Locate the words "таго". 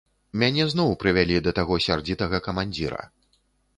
1.59-1.73